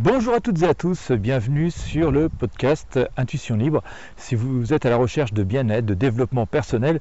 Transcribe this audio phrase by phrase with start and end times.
[0.00, 3.82] Bonjour à toutes et à tous, bienvenue sur le podcast Intuition Libre.
[4.16, 7.00] Si vous êtes à la recherche de bien-être, de développement personnel,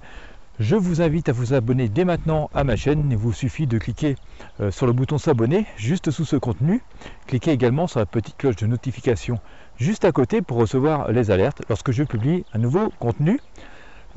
[0.60, 3.06] je vous invite à vous abonner dès maintenant à ma chaîne.
[3.12, 4.16] Il vous suffit de cliquer
[4.62, 6.82] euh, sur le bouton s'abonner juste sous ce contenu.
[7.28, 9.40] Cliquez également sur la petite cloche de notification
[9.78, 13.40] juste à côté pour recevoir les alertes lorsque je publie un nouveau contenu.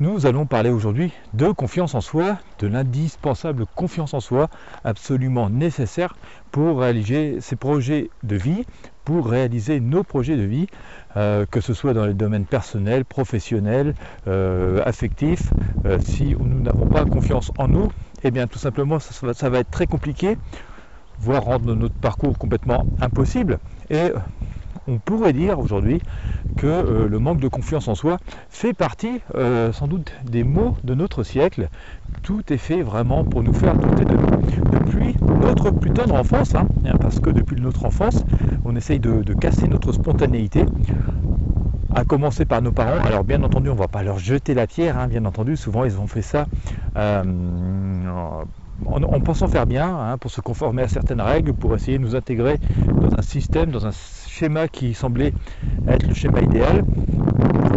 [0.01, 4.49] Nous allons parler aujourd'hui de confiance en soi, de l'indispensable confiance en soi,
[4.83, 6.15] absolument nécessaire
[6.51, 8.65] pour réaliser ses projets de vie,
[9.05, 10.65] pour réaliser nos projets de vie,
[11.17, 13.93] euh, que ce soit dans les domaines personnels, professionnels,
[14.25, 15.53] euh, affectifs.
[15.85, 17.91] Euh, si nous n'avons pas confiance en nous,
[18.23, 20.35] eh bien tout simplement ça, va être très compliqué,
[21.19, 23.59] voire rendre notre parcours complètement impossible.
[24.87, 26.01] On pourrait dire aujourd'hui
[26.57, 28.17] que euh, le manque de confiance en soi
[28.49, 31.69] fait partie euh, sans doute des mots de notre siècle.
[32.23, 34.27] Tout est fait vraiment pour nous faire douter de nous.
[34.71, 38.23] Depuis notre plus tendre enfance, hein, hein, parce que depuis notre enfance,
[38.65, 40.65] on essaye de, casser notre spontanéité
[41.93, 43.03] à commencer par nos parents.
[43.03, 45.83] Alors bien entendu, on ne va pas leur jeter la pierre, hein, bien entendu, souvent
[45.83, 46.45] ils ont fait ça
[46.95, 47.23] euh,
[48.85, 52.59] en, pensant faire bien, pour se conformer à certaines règles, pour essayer de nous intégrer
[52.87, 53.91] dans un système, dans un
[54.31, 55.33] schéma qui semblait
[55.87, 56.83] être le schéma idéal.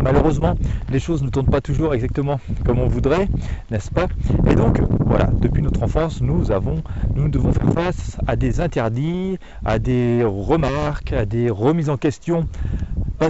[0.02, 0.54] Malheureusement,
[0.90, 3.28] les choses ne tournent pas toujours exactement comme on voudrait,
[3.70, 4.06] n'est-ce pas?
[4.50, 6.82] Et donc, voilà, depuis notre enfance, nous avons,
[7.14, 12.46] nous devons faire face à des interdits, à des remarques, à des remises en question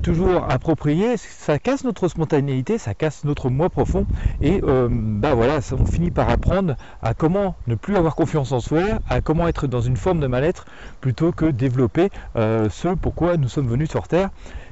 [0.01, 1.17] toujours appropriées.
[1.17, 4.07] Ça casse notre spontanéité, ça casse notre moi profond,
[4.41, 8.61] et euh, bah voilà, on finit par apprendre à comment ne plus avoir confiance en
[8.61, 10.67] soi, à comment être dans une forme de mal-être,
[11.01, 14.31] plutôt que développer euh, ce pourquoi nous sommes venus sur Terre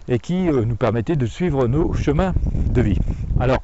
[0.09, 2.98] et qui euh, nous permettait de suivre nos chemins de vie.
[3.41, 3.62] Alors,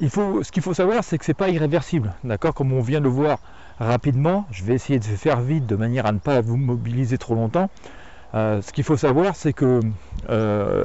[0.00, 2.54] il faut, ce qu'il faut savoir, c'est que ce n'est pas irréversible, d'accord?
[2.54, 3.38] Comme on vient de le voir
[3.78, 7.34] rapidement, je vais essayer de faire vite de manière à ne pas vous mobiliser trop
[7.34, 7.70] longtemps.
[8.34, 9.80] Euh, ce qu'il faut savoir, c'est que
[10.28, 10.84] euh,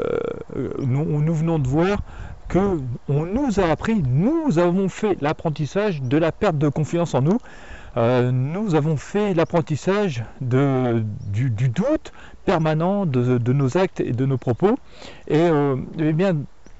[0.79, 1.99] nous, venons de voir
[2.47, 7.21] que on nous a appris, nous avons fait l'apprentissage de la perte de confiance en
[7.21, 7.39] nous.
[7.95, 12.11] nous avons fait l'apprentissage du, doute
[12.45, 14.77] permanent de, nos actes et de nos propos.
[15.27, 15.49] Et,
[15.97, 16.35] et bien,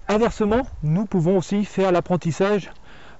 [0.07, 2.69] Inversement, nous pouvons aussi faire l'apprentissage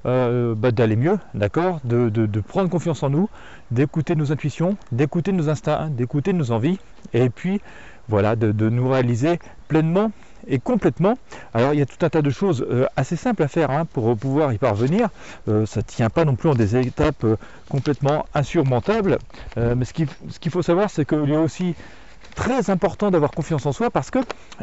[0.06, 3.30] euh, bah, d'aller mieux, d'accord de, prendre confiance en nous,
[3.72, 6.80] d'écouter nos intuitions, d'écouter nos instincts, d'écouter nos envies,
[7.14, 7.62] et puis
[8.08, 10.12] voilà, de, nous réaliser pleinement
[10.48, 11.18] et complètement.
[11.56, 13.86] Alors il y a tout un tas de choses euh, assez simples à faire hein,
[13.86, 15.10] pour pouvoir y parvenir.
[15.48, 17.26] Euh, ça ne tient pas non plus en des étapes
[17.68, 19.18] complètement insurmontables.
[19.58, 21.74] mais ce qu'il faut savoir, c'est qu'il y a aussi
[22.36, 24.20] très important d'avoir confiance en soi parce que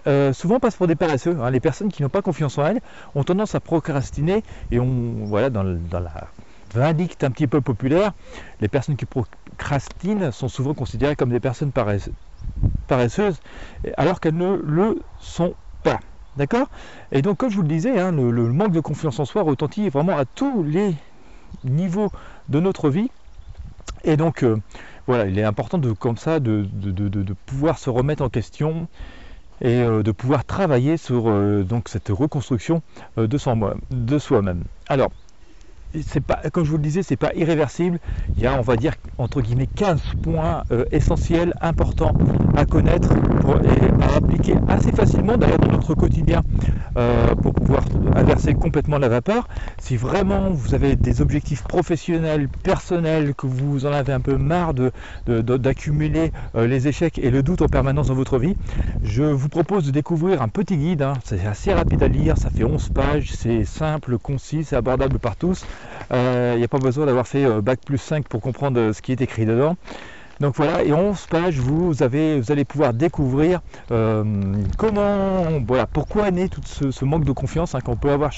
[0.06, 1.36] euh, souvent on passe pour des paresseux.
[1.40, 1.50] Hein.
[1.50, 2.80] Les personnes qui n'ont pas confiance en elles
[3.14, 6.28] ont tendance à procrastiner et on voilà dans, la
[6.74, 8.12] vindicte un petit peu populaire,
[8.60, 13.40] les personnes qui procrastinent sont souvent considérées comme des personnes paresseuses
[13.96, 15.98] alors qu'elles ne le sont pas.
[16.36, 16.68] D'accord?
[17.10, 19.88] Et donc comme je vous le disais, hein, le, manque de confiance en soi retentit
[19.90, 20.94] vraiment à tous les
[21.64, 22.10] niveaux
[22.48, 23.10] de notre vie.
[24.04, 24.56] Et donc euh,
[25.06, 26.66] voilà, il est important de comme ça de,
[27.46, 28.88] pouvoir se remettre en question
[29.60, 32.82] et euh, de pouvoir travailler sur euh, cette reconstruction
[33.18, 34.64] euh, de, soi-même.
[34.88, 35.10] Alors,
[36.26, 37.98] pas, comme je vous le disais, c'est pas irréversible.
[38.36, 42.14] Il y a, on va dire, entre guillemets, 15 points euh, essentiels, importants
[42.56, 46.42] à connaître et à appliquer assez facilement, d'ailleurs, dans notre quotidien,
[46.96, 49.48] euh, pour pouvoir inverser complètement la vapeur.
[49.78, 54.74] Si vraiment vous avez des objectifs professionnels, personnels, que vous en avez un peu marre
[54.74, 54.92] de,
[55.26, 58.56] d'accumuler euh, les échecs et le doute en permanence dans votre vie,
[59.02, 61.02] je vous propose de découvrir un petit guide.
[61.02, 61.14] Hein.
[61.24, 65.36] C'est assez rapide à lire, ça fait 11 pages, c'est simple, concis, c'est abordable par
[65.36, 65.64] tous.
[66.10, 68.92] Il euh, n'y a pas besoin d'avoir fait euh, Bac plus 5 pour comprendre euh,
[68.92, 69.76] ce qui est écrit dedans.
[70.40, 73.60] Donc voilà, et 11 pages, vous, allez pouvoir découvrir
[74.76, 75.44] comment,
[75.92, 78.32] pourquoi né tout ce, manque de confiance hein, qu'on peut avoir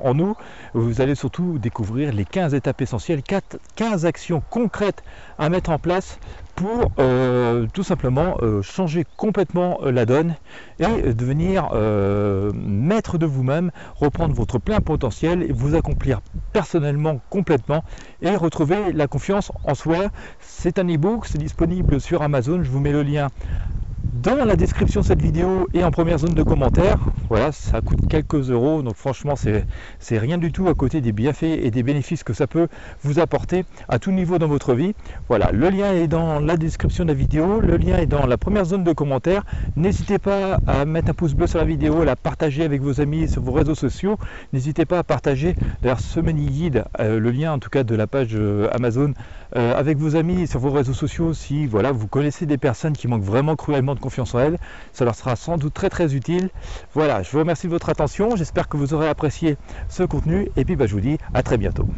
[0.00, 0.36] en nous.
[0.74, 3.22] Vous allez surtout découvrir les 15 étapes essentielles,
[3.74, 5.02] 15 actions concrètes
[5.36, 6.20] à mettre en place
[6.54, 10.36] pour euh, tout simplement euh, changer complètement euh, la donne
[10.78, 11.70] et devenir
[12.54, 16.20] maître de vous-même, reprendre votre plein potentiel, vous accomplir
[16.52, 17.82] personnellement complètement
[18.20, 20.08] et retrouver la confiance en soi.
[20.40, 23.28] C'est un e-book, c'est disponible sur Amazon, je vous mets le lien
[24.24, 26.98] dans la description de cette vidéo et en première zone de commentaires.
[27.28, 31.42] Voilà, ça coûte quelques euros, donc franchement c'est rien du tout à côté des bienfaits
[31.42, 32.68] et des bénéfices que ça peut
[33.02, 34.94] vous apporter à tout niveau dans votre vie.
[35.28, 38.38] Voilà, le lien est dans la description de la vidéo, le lien est dans la
[38.38, 39.44] première zone de commentaires.
[39.76, 43.02] N'hésitez pas à mettre un pouce bleu sur la vidéo, à la partager avec vos
[43.02, 44.16] amis sur vos réseaux sociaux.
[44.54, 47.94] N'hésitez pas à partager d'ailleurs ce mini guide, euh, le lien en tout cas de
[47.94, 49.12] la page euh, Amazon
[49.56, 53.06] euh, avec vos amis sur vos réseaux sociaux si voilà, vous connaissez des personnes qui
[53.06, 54.58] manquent vraiment cruellement de en elles.
[54.92, 56.50] Ça leur sera sans doute très très utile.
[56.92, 58.36] Voilà, je vous remercie de votre attention.
[58.36, 59.56] J'espère que vous aurez apprécié
[59.88, 61.88] ce contenu et puis bah, je vous dis à très bientôt.